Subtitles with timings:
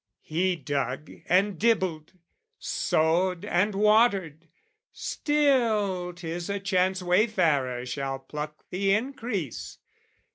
[0.23, 2.13] He dug and dibbled,
[2.57, 4.47] sowed and watered,
[4.91, 9.77] still 'Tis a chance wayfarer shall pluck the increase.